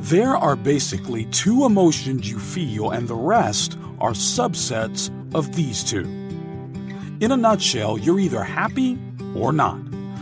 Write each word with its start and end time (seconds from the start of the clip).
There 0.00 0.36
are 0.36 0.56
basically 0.56 1.24
two 1.26 1.64
emotions 1.64 2.30
you 2.30 2.38
feel, 2.38 2.90
and 2.90 3.08
the 3.08 3.16
rest 3.16 3.76
are 4.00 4.12
subsets 4.12 5.10
of 5.34 5.54
these 5.54 5.82
two. 5.82 6.04
In 7.20 7.32
a 7.32 7.36
nutshell, 7.36 7.98
you're 7.98 8.20
either 8.20 8.42
happy 8.42 8.96
or 9.34 9.52
not. 9.52 9.80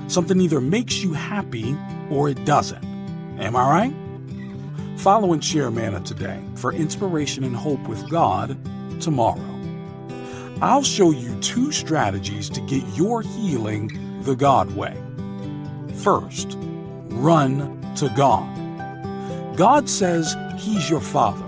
Something 0.08 0.40
either 0.40 0.61
makes 0.61 1.02
you 1.02 1.12
happy 1.12 1.76
or 2.11 2.30
it 2.30 2.44
doesn't. 2.46 2.84
Am 3.39 3.54
I 3.54 3.68
right? 3.68 4.98
Follow 4.98 5.34
and 5.34 5.44
share 5.44 5.70
Manna 5.70 6.00
today 6.00 6.43
for 6.54 6.72
inspiration 6.72 7.45
and 7.45 7.54
hope 7.54 7.86
with 7.86 8.08
God 8.08 8.56
tomorrow. 9.00 9.45
I'll 10.62 10.82
show 10.82 11.11
you 11.11 11.39
two 11.40 11.70
strategies 11.70 12.48
to 12.48 12.62
get 12.62 12.82
your 12.96 13.20
healing 13.20 14.22
the 14.22 14.34
God 14.34 14.75
way. 14.75 14.96
First, 15.96 16.56
run 17.11 17.79
to 17.96 18.08
God. 18.17 18.65
God 19.57 19.89
says 19.89 20.37
He's 20.59 20.91
your 20.91 21.01
Father, 21.01 21.43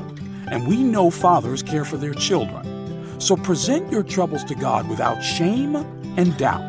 and 0.51 0.67
we 0.67 0.83
know 0.83 1.11
fathers 1.11 1.63
care 1.63 1.85
for 1.85 1.99
their 1.99 2.15
children. 2.15 3.21
So 3.21 3.37
present 3.37 3.93
your 3.93 4.03
troubles 4.03 4.45
to 4.45 4.55
God 4.55 4.89
without 4.89 5.21
shame 5.21 5.77
and 6.17 6.35
doubt. 6.39 6.63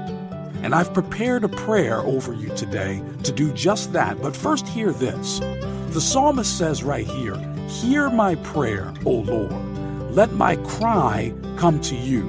And 0.64 0.76
I've 0.76 0.94
prepared 0.94 1.46
a 1.46 1.50
prayer 1.50 2.00
over 2.00 2.34
you 2.34 2.54
today 2.58 3.02
to 3.24 3.32
do 3.32 3.54
just 3.54 3.94
that. 3.94 4.22
But 4.22 4.36
first, 4.36 4.68
hear 4.68 4.92
this. 4.92 5.40
The 5.94 6.02
psalmist 6.02 6.58
says 6.58 6.84
right 6.84 7.08
here, 7.08 7.38
Hear 7.70 8.09
my 8.09 8.36
prayer, 8.36 8.94
O 9.06 9.12
Lord. 9.12 9.53
Let 10.14 10.34
my 10.34 10.58
cry 10.58 11.34
come 11.56 11.80
to 11.81 11.96
you. 11.96 12.24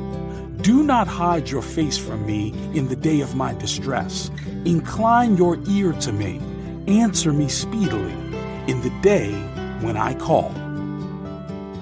Do 0.61 0.85
not 0.85 1.09
hide 1.09 1.49
your 1.49 1.63
face 1.63 1.99
from 1.99 2.25
me 2.25 2.51
in 2.75 2.87
the 2.87 2.95
day 2.95 3.23
of 3.23 3.35
my 3.35 3.55
distress. 3.55 4.31
Incline 4.65 5.37
your 5.37 5.59
ear 5.67 5.95
to 5.95 6.13
me. 6.13 6.41
Answer 6.87 7.33
me 7.33 7.49
speedily 7.49 8.30
in 8.69 8.81
the 8.81 8.91
day 9.01 9.33
when 9.81 9.97
I 9.97 10.15
call. 10.15 10.53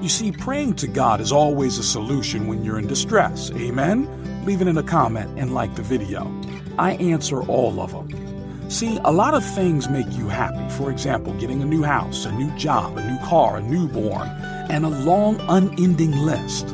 You 0.01 0.09
see, 0.09 0.31
praying 0.31 0.75
to 0.77 0.87
God 0.87 1.21
is 1.21 1.33
always 1.33 1.79
a 1.79 1.83
solution 1.83 2.47
when 2.47 2.65
you're 2.65 2.79
in 2.79 2.87
distress. 2.87 3.51
Amen? 3.53 4.45
Leave 4.45 4.61
it 4.61 4.69
in 4.69 4.79
a 4.79 4.83
comment 4.83 5.39
and 5.39 5.53
like 5.53 5.75
the 5.75 5.83
video. 5.83 6.33
I 6.79 6.93
answer 6.93 7.43
all 7.43 7.81
of 7.81 7.93
them. 7.93 8.71
See, 8.71 8.99
a 9.05 9.11
lot 9.11 9.35
of 9.35 9.45
things 9.55 9.89
make 9.89 10.13
you 10.13 10.29
happy. 10.29 10.69
For 10.77 10.91
example, 10.91 11.33
getting 11.35 11.63
a 11.63 11.67
new 11.67 11.83
house, 11.83 12.27
a 12.27 12.33
new 12.33 12.51
job, 12.57 12.97
a 12.99 13.11
new 13.11 13.19
car, 13.27 13.57
a 13.57 13.63
newborn, 13.63 14.29
and 14.71 14.85
a 14.85 14.89
long, 14.89 15.41
unending 15.49 16.13
list. 16.13 16.69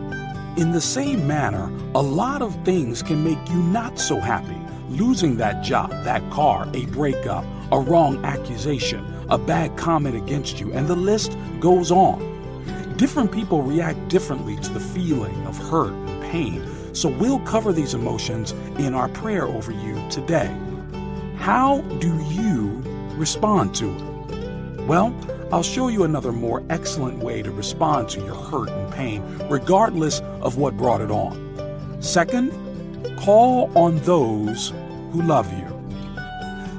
In 0.57 0.73
the 0.73 0.81
same 0.81 1.27
manner, 1.27 1.73
a 1.95 2.03
lot 2.03 2.43
of 2.43 2.55
things 2.65 3.03
can 3.03 3.25
make 3.25 3.39
you 3.49 3.63
not 3.63 3.99
so 3.99 4.21
happy. 4.21 4.59
Losing 4.89 5.37
that 5.37 5.65
job, 5.65 5.91
that 6.05 6.29
car, 6.31 6.69
a 6.75 6.85
breakup, 6.87 7.45
a 7.73 7.79
wrong 7.79 8.25
accusation, 8.25 9.05
a 9.29 9.39
bad 9.39 9.77
comment 9.77 10.17
against 10.17 10.61
you, 10.61 10.73
and 10.73 10.87
the 10.87 10.97
list 10.97 11.37
goes 11.61 11.91
on. 11.91 12.33
Different 12.97 13.33
people 13.33 13.63
react 13.63 14.09
differently 14.09 14.57
to 14.57 14.73
the 14.73 14.81
feeling 14.81 15.47
of 15.47 15.57
hurt 15.57 15.93
and 15.93 16.23
pain, 16.23 16.95
so 16.95 17.09
we'll 17.09 17.41
cover 17.41 17.73
these 17.73 17.95
emotions 17.95 18.53
in 18.79 18.95
our 18.95 19.09
prayer 19.09 19.47
over 19.47 19.73
you 19.73 20.01
today. 20.11 20.55
How 21.37 21.81
do 21.99 22.15
you 22.31 22.83
respond 23.17 23.75
to 23.77 23.91
it? 23.91 24.87
Well, 24.87 25.15
I'll 25.53 25.63
show 25.63 25.89
you 25.89 26.05
another 26.05 26.33
more 26.33 26.63
excellent 26.71 27.19
way 27.19 27.43
to 27.43 27.51
respond 27.51 28.09
to 28.11 28.21
your 28.21 28.35
hurt 28.35 28.69
and 28.71 28.93
pain, 28.93 29.23
regardless 29.49 30.21
of 30.41 30.57
what 30.57 30.77
brought 30.77 31.01
it 31.01 31.11
on. 31.11 32.03
Second, 32.03 32.53
call 33.19 33.77
on 33.77 33.99
those 34.01 34.73
who 35.13 35.23
love 35.23 35.53
you. 35.53 35.74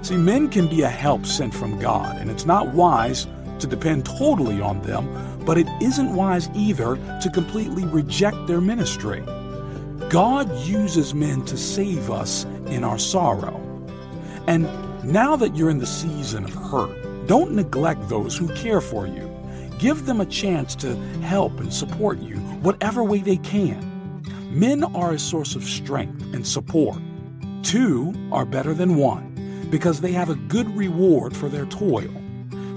See, 0.05 0.17
men 0.17 0.49
can 0.49 0.67
be 0.67 0.83
a 0.83 0.87
help 0.87 1.25
sent 1.25 1.51
from 1.51 1.79
God, 1.79 2.17
and 2.17 2.29
it's 2.29 2.45
not 2.45 2.75
wise 2.75 3.25
to 3.57 3.65
depend 3.65 4.05
totally 4.05 4.61
on 4.61 4.79
them, 4.83 5.09
but 5.43 5.57
it 5.57 5.67
isn't 5.81 6.13
wise 6.13 6.47
either 6.53 6.97
to 7.23 7.29
completely 7.31 7.85
reject 7.85 8.45
their 8.45 8.61
ministry. 8.61 9.23
God 10.11 10.55
uses 10.59 11.15
men 11.15 11.43
to 11.45 11.57
save 11.57 12.11
us 12.11 12.43
in 12.67 12.83
our 12.83 12.99
sorrow. 12.99 13.59
And 14.45 14.69
now 15.03 15.35
that 15.37 15.55
you're 15.55 15.71
in 15.71 15.79
the 15.79 15.87
season 15.87 16.43
of 16.43 16.53
hurt, 16.53 17.25
don't 17.25 17.53
neglect 17.53 18.07
those 18.07 18.37
who 18.37 18.53
care 18.53 18.81
for 18.81 19.07
you. 19.07 19.27
Give 19.79 20.05
them 20.05 20.21
a 20.21 20.27
chance 20.27 20.75
to 20.75 20.95
help 21.23 21.59
and 21.59 21.73
support 21.73 22.19
you 22.19 22.35
whatever 22.61 23.03
way 23.03 23.21
they 23.21 23.37
can. 23.37 24.21
Men 24.51 24.83
are 24.83 25.13
a 25.13 25.19
source 25.19 25.55
of 25.55 25.63
strength 25.63 26.21
and 26.35 26.45
support. 26.45 26.99
Two 27.63 28.13
are 28.31 28.45
better 28.45 28.75
than 28.75 28.97
one 28.97 29.34
because 29.69 30.01
they 30.01 30.11
have 30.11 30.29
a 30.29 30.35
good 30.35 30.75
reward 30.75 31.35
for 31.35 31.49
their 31.49 31.65
toil. 31.65 32.13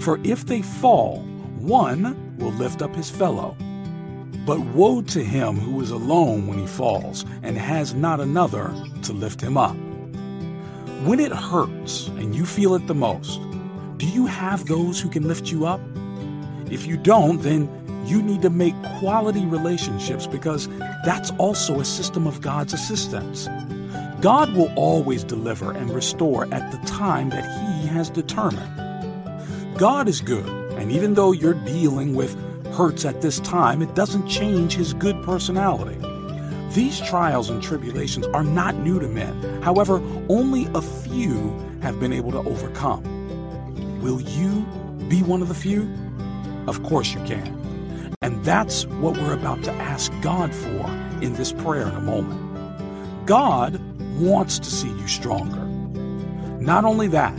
For 0.01 0.19
if 0.25 0.47
they 0.47 0.63
fall, 0.63 1.21
one 1.59 2.37
will 2.39 2.53
lift 2.53 2.83
up 2.83 2.95
his 2.95 3.11
fellow. 3.11 3.57
But 4.47 4.61
woe 4.61 5.03
to 5.03 5.23
him 5.23 5.57
who 5.57 5.81
is 5.81 5.91
alone 5.91 6.47
when 6.47 6.59
he 6.59 6.67
falls 6.67 7.25
and 7.43 7.59
has 7.59 7.95
not 7.95 8.21
another 8.21 8.75
to 9.03 9.13
lift 9.13 9.41
him 9.41 9.57
up. 9.57 9.77
When 11.05 11.21
it 11.21 11.33
hurts 11.33 12.09
and 12.09 12.35
you 12.35 12.47
feel 12.47 12.75
it 12.75 12.87
the 12.87 12.95
most, 12.95 13.41
do 13.99 14.07
you 14.07 14.27
have 14.27 14.67
those 14.67 15.01
who 15.01 15.09
can 15.09 15.29
lift 15.29 15.51
you 15.51 15.67
up? 15.67 15.81
If 16.71 16.87
you 16.87 16.97
don't, 16.97 17.43
then 17.43 17.69
you 18.07 18.23
need 18.23 18.43
to 18.43 18.51
make 18.51 18.75
quality 18.99 19.45
relationships 19.45 20.27
because 20.27 20.69
that's 21.05 21.31
also 21.33 21.81
a 21.81 21.85
system 21.85 22.27
of 22.27 22.41
God's 22.41 22.73
assistance. 22.73 23.49
God 24.21 24.55
will 24.55 24.73
always 24.77 25.23
deliver 25.25 25.73
and 25.73 25.91
restore 25.91 26.53
at 26.53 26.73
the 26.73 26.78
time 26.99 27.31
that 27.31 27.45
He 27.45 27.87
has 27.87 28.11
determined. 28.11 28.69
God 29.79 30.09
is 30.09 30.21
good, 30.21 30.49
and 30.77 30.91
even 30.91 31.15
though 31.15 31.31
you're 31.31 31.55
dealing 31.55 32.17
with 32.17 32.37
hurts 32.73 33.05
at 33.05 33.23
this 33.23 33.39
time, 33.41 33.83
it 33.83 33.95
doesn't 33.95 34.27
change 34.27 34.75
His 34.75 34.95
good 34.95 35.23
personality. 35.23 35.97
These 36.75 37.01
trials 37.01 37.51
and 37.51 37.63
tribulations 37.63 38.27
are 38.27 38.43
not 38.43 38.75
new 38.75 38.99
to 38.99 39.07
men. 39.07 39.63
However, 39.63 40.03
only 40.29 40.67
a 40.75 40.83
few 40.83 41.57
have 41.83 42.01
been 42.01 42.13
able 42.13 42.33
to 42.33 42.39
overcome. 42.39 43.05
Will 44.03 44.21
you 44.21 44.67
be 45.09 45.23
one 45.23 45.41
of 45.41 45.47
the 45.47 45.55
few? 45.55 45.89
Of 46.67 46.83
course 46.83 47.15
you 47.15 47.21
can. 47.21 48.17
And 48.23 48.45
that's 48.45 48.87
what 48.87 49.17
we're 49.17 49.35
about 49.35 49.63
to 49.65 49.73
ask 49.73 50.13
God 50.21 50.53
for 50.53 50.91
in 51.23 51.35
this 51.35 51.53
prayer 51.53 51.87
in 51.89 51.95
a 51.95 52.01
moment. 52.01 52.41
God 53.25 53.81
wants 54.19 54.59
to 54.59 54.69
see 54.69 54.89
you 54.89 55.07
stronger. 55.07 55.68
Not 56.61 56.85
only 56.85 57.07
that, 57.09 57.35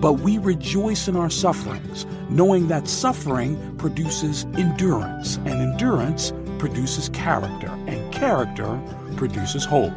but 0.00 0.14
we 0.14 0.38
rejoice 0.38 1.08
in 1.08 1.16
our 1.16 1.30
sufferings, 1.30 2.06
knowing 2.28 2.68
that 2.68 2.88
suffering 2.88 3.76
produces 3.76 4.44
endurance, 4.56 5.36
and 5.36 5.62
endurance 5.62 6.32
produces 6.58 7.08
character, 7.10 7.68
and 7.86 8.12
character 8.12 8.80
produces 9.16 9.64
hope. 9.64 9.92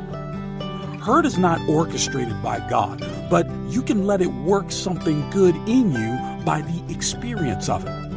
Hurt 1.02 1.26
is 1.26 1.38
not 1.38 1.62
orchestrated 1.70 2.42
by 2.44 2.60
God, 2.70 3.06
but 3.30 3.50
you 3.70 3.82
can 3.82 4.06
let 4.06 4.22
it 4.22 4.28
work 4.28 4.72
something 4.72 5.30
good 5.30 5.56
in 5.68 5.92
you 5.94 6.44
by 6.44 6.62
the 6.62 6.94
experience 6.94 7.70
of 7.70 7.86
it. 7.86 8.08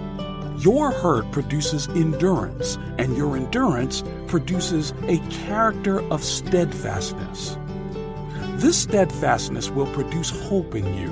Your 0.61 0.91
hurt 0.91 1.31
produces 1.33 1.89
endurance, 1.89 2.77
and 2.99 3.17
your 3.17 3.37
endurance 3.37 4.03
produces 4.27 4.93
a 5.05 5.19
character 5.47 6.03
of 6.11 6.23
steadfastness. 6.23 7.57
This 8.61 8.77
steadfastness 8.77 9.71
will 9.71 9.87
produce 9.95 10.29
hope 10.29 10.75
in 10.75 10.85
you, 10.95 11.09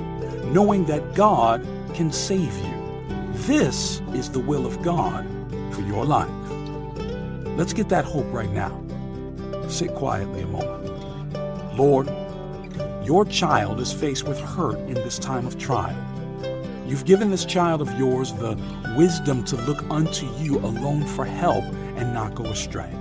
knowing 0.51 0.85
that 0.85 1.15
God 1.15 1.65
can 1.95 2.11
save 2.11 2.55
you. 2.55 3.07
This 3.47 4.03
is 4.13 4.29
the 4.29 4.39
will 4.39 4.67
of 4.67 4.79
God 4.83 5.25
for 5.73 5.81
your 5.81 6.05
life. 6.05 6.29
Let's 7.57 7.73
get 7.73 7.89
that 7.89 8.05
hope 8.05 8.31
right 8.31 8.51
now. 8.51 8.79
Sit 9.67 9.95
quietly 9.95 10.43
a 10.43 10.45
moment. 10.45 11.75
Lord, 11.75 12.07
your 13.03 13.25
child 13.25 13.79
is 13.79 13.91
faced 13.91 14.27
with 14.27 14.39
hurt 14.39 14.77
in 14.81 14.93
this 14.93 15.17
time 15.17 15.47
of 15.47 15.57
trial. 15.57 15.97
You've 16.85 17.05
given 17.05 17.31
this 17.31 17.45
child 17.45 17.81
of 17.81 17.91
yours 17.97 18.31
the 18.33 18.55
wisdom 18.95 19.43
to 19.45 19.55
look 19.55 19.83
unto 19.89 20.27
you 20.37 20.59
alone 20.59 21.03
for 21.03 21.25
help 21.25 21.63
and 21.97 22.13
not 22.13 22.35
go 22.35 22.45
astray. 22.45 22.93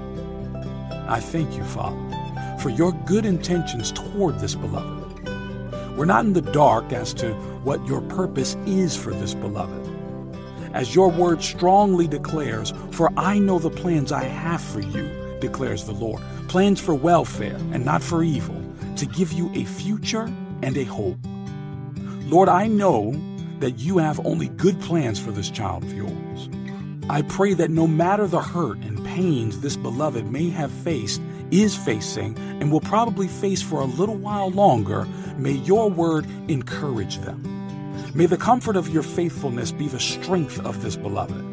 I 1.06 1.20
thank 1.20 1.54
you, 1.54 1.64
Father, 1.64 2.17
for 2.58 2.70
your 2.70 2.92
good 2.92 3.24
intentions 3.24 3.92
toward 3.92 4.38
this 4.40 4.54
beloved. 4.54 5.28
We're 5.96 6.04
not 6.04 6.24
in 6.24 6.32
the 6.32 6.42
dark 6.42 6.92
as 6.92 7.12
to 7.14 7.32
what 7.64 7.84
your 7.86 8.00
purpose 8.02 8.56
is 8.66 8.96
for 8.96 9.12
this 9.12 9.34
beloved. 9.34 9.86
As 10.74 10.94
your 10.94 11.10
word 11.10 11.42
strongly 11.42 12.06
declares, 12.06 12.72
For 12.90 13.10
I 13.16 13.38
know 13.38 13.58
the 13.58 13.70
plans 13.70 14.12
I 14.12 14.24
have 14.24 14.60
for 14.60 14.80
you, 14.80 15.38
declares 15.40 15.84
the 15.84 15.92
Lord 15.92 16.22
plans 16.48 16.80
for 16.80 16.94
welfare 16.94 17.56
and 17.72 17.84
not 17.84 18.02
for 18.02 18.22
evil, 18.22 18.56
to 18.96 19.06
give 19.06 19.32
you 19.32 19.50
a 19.54 19.64
future 19.64 20.32
and 20.62 20.76
a 20.76 20.84
hope. 20.84 21.18
Lord, 22.24 22.48
I 22.48 22.66
know 22.66 23.12
that 23.60 23.78
you 23.78 23.98
have 23.98 24.24
only 24.24 24.48
good 24.48 24.80
plans 24.80 25.18
for 25.18 25.30
this 25.30 25.50
child 25.50 25.84
of 25.84 25.92
yours. 25.92 26.48
I 27.10 27.22
pray 27.22 27.54
that 27.54 27.70
no 27.70 27.86
matter 27.86 28.26
the 28.26 28.40
hurt 28.40 28.78
and 28.78 29.04
pains 29.04 29.60
this 29.60 29.76
beloved 29.76 30.30
may 30.30 30.50
have 30.50 30.70
faced, 30.70 31.22
is 31.50 31.76
facing, 31.76 32.36
and 32.38 32.70
will 32.70 32.80
probably 32.80 33.28
face 33.28 33.62
for 33.62 33.80
a 33.80 33.86
little 33.86 34.16
while 34.16 34.50
longer, 34.50 35.06
may 35.36 35.52
your 35.52 35.90
word 35.90 36.26
encourage 36.48 37.18
them. 37.18 37.42
May 38.14 38.26
the 38.26 38.36
comfort 38.36 38.76
of 38.76 38.88
your 38.88 39.02
faithfulness 39.02 39.72
be 39.72 39.88
the 39.88 40.00
strength 40.00 40.58
of 40.64 40.82
this 40.82 40.96
beloved. 40.96 41.44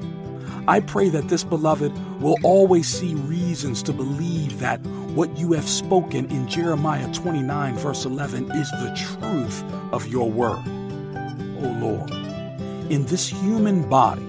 I 0.67 0.79
pray 0.79 1.09
that 1.09 1.29
this 1.29 1.43
beloved 1.43 1.91
will 2.19 2.37
always 2.43 2.87
see 2.87 3.13
reasons 3.13 3.83
to 3.83 3.93
believe 3.93 4.59
that 4.59 4.81
what 5.15 5.37
you 5.37 5.53
have 5.53 5.69
spoken 5.69 6.25
in 6.31 6.47
Jeremiah 6.47 7.11
29, 7.13 7.75
verse 7.75 8.05
11, 8.05 8.51
is 8.51 8.71
the 8.71 9.17
truth 9.19 9.63
of 9.91 10.07
your 10.07 10.29
word. 10.29 10.63
Oh 11.61 11.77
Lord, 11.79 12.09
in 12.91 13.05
this 13.05 13.27
human 13.27 13.87
body, 13.87 14.25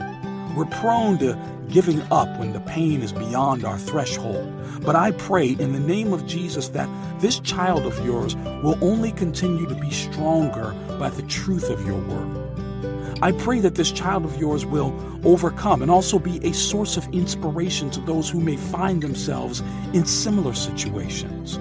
we're 0.55 0.67
prone 0.67 1.19
to 1.19 1.39
giving 1.69 2.03
up 2.13 2.39
when 2.39 2.53
the 2.53 2.61
pain 2.61 3.03
is 3.03 3.13
beyond 3.13 3.65
our 3.65 3.79
threshold. 3.79 4.53
But 4.87 4.95
I 4.95 5.11
pray 5.11 5.49
in 5.49 5.73
the 5.73 5.81
name 5.81 6.13
of 6.13 6.27
Jesus 6.27 6.69
that 6.69 6.89
this 7.21 7.41
child 7.41 7.85
of 7.87 8.07
yours 8.07 8.37
will 8.63 8.79
only 8.81 9.11
continue 9.11 9.67
to 9.67 9.75
be 9.75 9.91
stronger 9.91 10.73
by 10.99 11.11
the 11.11 11.23
truth 11.23 11.69
of 11.69 11.85
your 11.85 11.99
word. 11.99 12.47
I 13.21 13.33
pray 13.33 13.61
that 13.61 13.75
this 13.75 13.91
child 13.91 14.25
of 14.25 14.37
yours 14.37 14.65
will 14.65 14.95
overcome 15.25 15.83
and 15.83 15.91
also 15.91 16.21
be 16.21 16.39
a 16.47 16.53
source 16.53 16.97
of 16.97 17.09
inspiration 17.09 17.91
to 17.91 18.01
those 18.01 18.31
who 18.31 18.41
may 18.41 18.57
find 18.57 19.03
themselves 19.03 19.61
in 19.93 20.07
similar 20.07 20.55
situations. 20.55 21.59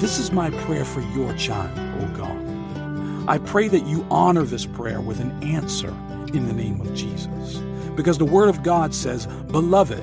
This 0.00 0.18
is 0.18 0.32
my 0.32 0.50
prayer 0.50 0.84
for 0.84 1.00
your 1.14 1.32
child, 1.34 1.78
O 2.02 2.16
God. 2.16 3.28
I 3.28 3.38
pray 3.38 3.68
that 3.68 3.86
you 3.86 4.04
honor 4.10 4.42
this 4.42 4.66
prayer 4.66 5.00
with 5.00 5.20
an 5.20 5.30
answer 5.44 5.90
in 6.34 6.48
the 6.48 6.54
name 6.54 6.80
of 6.80 6.92
Jesus. 6.92 7.58
Because 7.94 8.18
the 8.18 8.24
Word 8.24 8.48
of 8.48 8.64
God 8.64 8.94
says, 8.94 9.26
Beloved, 9.52 10.02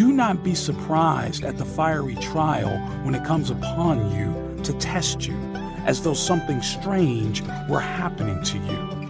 do 0.00 0.14
not 0.14 0.42
be 0.42 0.54
surprised 0.54 1.44
at 1.44 1.58
the 1.58 1.64
fiery 1.66 2.14
trial 2.16 2.78
when 3.04 3.14
it 3.14 3.22
comes 3.22 3.50
upon 3.50 4.10
you 4.16 4.62
to 4.64 4.72
test 4.78 5.26
you, 5.26 5.36
as 5.84 6.00
though 6.00 6.14
something 6.14 6.62
strange 6.62 7.42
were 7.68 7.80
happening 7.80 8.42
to 8.42 8.56
you 8.56 9.00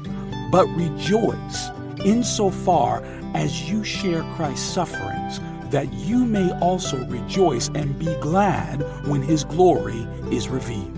but 0.50 0.66
rejoice 0.70 1.70
insofar 2.04 3.04
as 3.34 3.70
you 3.70 3.84
share 3.84 4.25
Christ's 4.34 4.69
sufferings, 4.69 5.38
that 5.70 5.92
you 5.92 6.25
may 6.25 6.50
also 6.58 7.04
rejoice 7.06 7.69
and 7.76 7.96
be 7.96 8.12
glad 8.16 8.82
when 9.06 9.22
his 9.22 9.44
glory 9.44 10.08
is 10.32 10.48
revealed. 10.48 10.96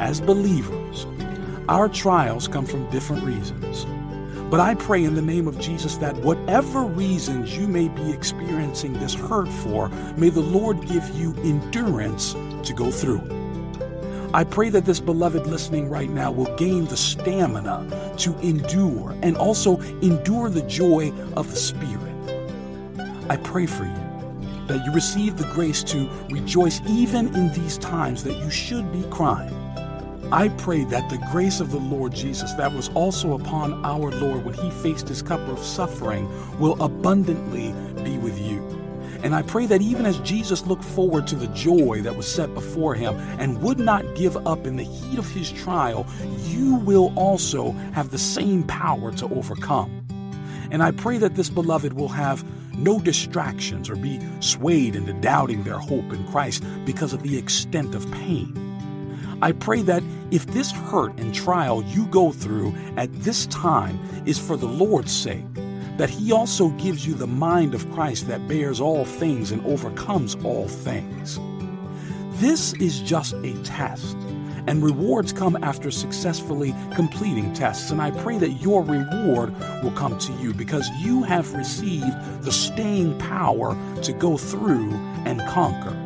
As 0.00 0.22
believers, 0.22 1.06
our 1.68 1.86
trials 1.86 2.48
come 2.48 2.64
from 2.64 2.88
different 2.88 3.24
reasons. 3.24 3.84
But 4.50 4.60
I 4.60 4.74
pray 4.76 5.04
in 5.04 5.14
the 5.14 5.20
name 5.20 5.46
of 5.46 5.60
Jesus 5.60 5.98
that 5.98 6.16
whatever 6.16 6.84
reasons 6.84 7.54
you 7.54 7.66
may 7.68 7.88
be 7.88 8.10
experiencing 8.10 8.94
this 8.94 9.14
hurt 9.14 9.48
for, 9.48 9.90
may 10.16 10.30
the 10.30 10.40
Lord 10.40 10.80
give 10.88 11.06
you 11.10 11.34
endurance 11.44 12.32
to 12.62 12.72
go 12.74 12.90
through. 12.90 13.20
I 14.32 14.44
pray 14.44 14.70
that 14.70 14.86
this 14.86 15.00
beloved 15.00 15.46
listening 15.46 15.90
right 15.90 16.08
now 16.08 16.30
will 16.30 16.54
gain 16.56 16.86
the 16.86 16.96
stamina 16.96 18.14
to 18.18 18.38
endure 18.40 19.14
and 19.22 19.36
also 19.36 19.80
endure 20.00 20.48
the 20.48 20.62
joy 20.62 21.12
of 21.36 21.50
the 21.50 21.56
Spirit. 21.56 22.14
I 23.28 23.36
pray 23.36 23.66
for 23.66 23.84
you 23.84 24.66
that 24.66 24.84
you 24.86 24.92
receive 24.92 25.36
the 25.36 25.50
grace 25.54 25.82
to 25.82 26.08
rejoice 26.30 26.80
even 26.86 27.34
in 27.34 27.52
these 27.52 27.76
times 27.78 28.24
that 28.24 28.36
you 28.38 28.50
should 28.50 28.90
be 28.92 29.02
crying. 29.10 29.57
I 30.30 30.48
pray 30.58 30.84
that 30.84 31.08
the 31.08 31.16
grace 31.32 31.58
of 31.58 31.70
the 31.70 31.78
Lord 31.78 32.14
Jesus, 32.14 32.52
that 32.54 32.74
was 32.74 32.90
also 32.90 33.32
upon 33.32 33.82
our 33.82 34.10
Lord 34.10 34.44
when 34.44 34.52
he 34.52 34.70
faced 34.82 35.08
his 35.08 35.22
cup 35.22 35.40
of 35.48 35.58
suffering, 35.58 36.28
will 36.58 36.80
abundantly 36.82 37.72
be 38.04 38.18
with 38.18 38.38
you. 38.38 38.58
And 39.22 39.34
I 39.34 39.40
pray 39.40 39.64
that 39.64 39.80
even 39.80 40.04
as 40.04 40.18
Jesus 40.18 40.66
looked 40.66 40.84
forward 40.84 41.26
to 41.28 41.34
the 41.34 41.46
joy 41.48 42.02
that 42.02 42.14
was 42.14 42.30
set 42.30 42.52
before 42.52 42.94
him 42.94 43.16
and 43.40 43.62
would 43.62 43.78
not 43.78 44.04
give 44.16 44.36
up 44.46 44.66
in 44.66 44.76
the 44.76 44.84
heat 44.84 45.18
of 45.18 45.30
his 45.30 45.50
trial, 45.50 46.06
you 46.44 46.74
will 46.74 47.10
also 47.16 47.72
have 47.92 48.10
the 48.10 48.18
same 48.18 48.64
power 48.64 49.10
to 49.12 49.24
overcome. 49.34 50.06
And 50.70 50.82
I 50.82 50.90
pray 50.90 51.16
that 51.16 51.36
this 51.36 51.48
beloved 51.48 51.94
will 51.94 52.08
have 52.08 52.44
no 52.76 53.00
distractions 53.00 53.88
or 53.88 53.96
be 53.96 54.20
swayed 54.40 54.94
into 54.94 55.14
doubting 55.14 55.64
their 55.64 55.78
hope 55.78 56.12
in 56.12 56.26
Christ 56.28 56.62
because 56.84 57.14
of 57.14 57.22
the 57.22 57.38
extent 57.38 57.94
of 57.94 58.10
pain. 58.12 58.67
I 59.40 59.52
pray 59.52 59.82
that 59.82 60.02
if 60.30 60.46
this 60.46 60.72
hurt 60.72 61.18
and 61.18 61.32
trial 61.32 61.82
you 61.84 62.06
go 62.06 62.32
through 62.32 62.74
at 62.96 63.12
this 63.20 63.46
time 63.46 63.98
is 64.26 64.38
for 64.38 64.56
the 64.56 64.66
Lord's 64.66 65.12
sake, 65.12 65.44
that 65.96 66.10
he 66.10 66.32
also 66.32 66.70
gives 66.70 67.06
you 67.06 67.14
the 67.14 67.26
mind 67.26 67.74
of 67.74 67.90
Christ 67.92 68.26
that 68.28 68.48
bears 68.48 68.80
all 68.80 69.04
things 69.04 69.52
and 69.52 69.64
overcomes 69.64 70.34
all 70.44 70.66
things. 70.66 71.38
This 72.40 72.72
is 72.74 73.00
just 73.00 73.34
a 73.34 73.52
test, 73.62 74.16
and 74.66 74.82
rewards 74.82 75.32
come 75.32 75.56
after 75.62 75.90
successfully 75.90 76.74
completing 76.94 77.52
tests. 77.52 77.90
And 77.90 78.00
I 78.00 78.10
pray 78.10 78.38
that 78.38 78.60
your 78.60 78.82
reward 78.82 79.58
will 79.82 79.92
come 79.92 80.18
to 80.18 80.32
you 80.34 80.52
because 80.52 80.88
you 81.00 81.22
have 81.22 81.54
received 81.54 82.42
the 82.42 82.52
staying 82.52 83.18
power 83.18 83.76
to 84.02 84.12
go 84.12 84.36
through 84.36 84.92
and 85.24 85.40
conquer. 85.48 85.96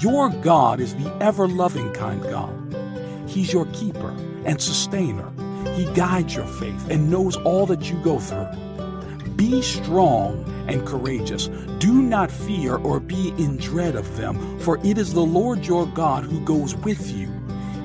Your 0.00 0.30
God 0.30 0.80
is 0.80 0.94
the 0.94 1.14
ever 1.20 1.46
loving 1.46 1.92
kind 1.92 2.22
God. 2.22 2.56
He's 3.28 3.52
your 3.52 3.66
keeper 3.66 4.16
and 4.46 4.58
sustainer. 4.58 5.30
He 5.74 5.84
guides 5.92 6.34
your 6.34 6.46
faith 6.46 6.88
and 6.88 7.10
knows 7.10 7.36
all 7.36 7.66
that 7.66 7.90
you 7.90 8.02
go 8.02 8.18
through. 8.18 8.48
Be 9.36 9.60
strong 9.60 10.42
and 10.68 10.86
courageous. 10.86 11.48
Do 11.80 12.00
not 12.00 12.30
fear 12.30 12.76
or 12.76 12.98
be 12.98 13.34
in 13.36 13.58
dread 13.58 13.94
of 13.94 14.16
them, 14.16 14.58
for 14.60 14.78
it 14.82 14.96
is 14.96 15.12
the 15.12 15.20
Lord 15.20 15.66
your 15.66 15.86
God 15.86 16.24
who 16.24 16.40
goes 16.40 16.74
with 16.76 17.10
you. 17.10 17.28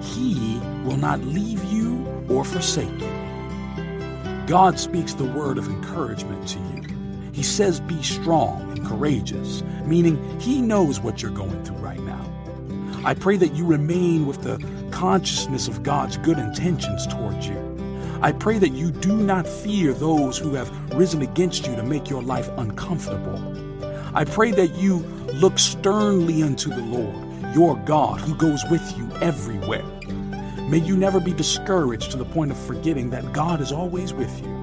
He 0.01 0.57
will 0.85 0.95
not 0.95 1.19
leave 1.19 1.61
you 1.65 2.07
or 2.29 2.45
forsake 2.45 2.97
you. 2.97 4.45
God 4.47 4.79
speaks 4.79 5.13
the 5.13 5.25
word 5.25 5.57
of 5.57 5.68
encouragement 5.68 6.47
to 6.47 6.59
you. 6.59 6.84
He 7.35 7.43
says, 7.43 7.81
Be 7.81 8.01
strong 8.01 8.61
and 8.71 8.85
courageous, 8.87 9.61
meaning 9.83 10.39
He 10.39 10.61
knows 10.61 11.01
what 11.01 11.21
you're 11.21 11.31
going 11.31 11.65
through 11.65 11.75
right 11.75 11.99
now. 11.99 12.25
I 13.03 13.13
pray 13.13 13.35
that 13.35 13.53
you 13.53 13.65
remain 13.65 14.25
with 14.25 14.41
the 14.41 14.65
consciousness 14.91 15.67
of 15.67 15.83
God's 15.83 16.15
good 16.15 16.39
intentions 16.39 17.05
towards 17.05 17.45
you. 17.45 17.59
I 18.21 18.31
pray 18.31 18.57
that 18.59 18.71
you 18.71 18.89
do 18.89 19.18
not 19.18 19.45
fear 19.45 19.92
those 19.92 20.37
who 20.37 20.54
have 20.54 20.71
risen 20.94 21.23
against 21.23 21.68
you 21.68 21.75
to 21.75 21.83
make 21.83 22.09
your 22.09 22.23
life 22.23 22.47
uncomfortable. 22.56 23.37
I 24.15 24.23
pray 24.23 24.51
that 24.51 24.73
you 24.75 24.99
look 25.33 25.59
sternly 25.59 26.42
unto 26.42 26.69
the 26.69 26.83
Lord, 26.83 27.54
your 27.54 27.75
God, 27.80 28.21
who 28.21 28.33
goes 28.35 28.63
with 28.71 28.97
you 28.97 29.11
everywhere. 29.18 29.83
May 30.69 30.77
you 30.77 30.95
never 30.95 31.19
be 31.19 31.33
discouraged 31.33 32.11
to 32.11 32.18
the 32.18 32.23
point 32.23 32.51
of 32.51 32.57
forgetting 32.57 33.09
that 33.09 33.33
God 33.33 33.59
is 33.59 33.73
always 33.73 34.13
with 34.13 34.42
you. 34.42 34.56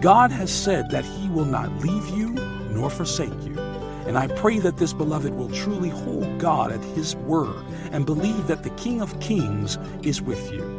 God 0.00 0.30
has 0.30 0.52
said 0.52 0.90
that 0.90 1.04
He 1.04 1.28
will 1.28 1.44
not 1.44 1.72
leave 1.78 2.08
you 2.16 2.30
nor 2.70 2.90
forsake 2.90 3.32
you. 3.44 3.58
And 4.06 4.16
I 4.16 4.28
pray 4.28 4.58
that 4.60 4.78
this 4.78 4.92
beloved 4.92 5.34
will 5.34 5.50
truly 5.50 5.90
hold 5.90 6.38
God 6.38 6.72
at 6.72 6.82
His 6.82 7.16
word 7.16 7.64
and 7.92 8.06
believe 8.06 8.46
that 8.46 8.62
the 8.62 8.70
King 8.70 9.02
of 9.02 9.18
Kings 9.20 9.78
is 10.02 10.22
with 10.22 10.52
you. 10.52 10.78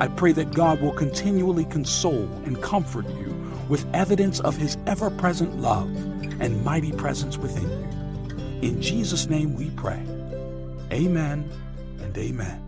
I 0.00 0.08
pray 0.08 0.32
that 0.32 0.52
God 0.52 0.80
will 0.80 0.92
continually 0.92 1.64
console 1.64 2.28
and 2.44 2.62
comfort 2.62 3.06
you 3.08 3.34
with 3.68 3.86
evidence 3.94 4.40
of 4.40 4.56
his 4.56 4.76
ever 4.86 5.10
present 5.10 5.60
love 5.60 5.88
and 6.40 6.64
mighty 6.64 6.92
presence 6.92 7.36
within 7.36 7.68
you. 7.68 8.68
In 8.68 8.80
Jesus' 8.80 9.28
name 9.28 9.56
we 9.56 9.70
pray. 9.70 10.02
Amen 10.92 11.50
and 12.00 12.16
amen. 12.16 12.67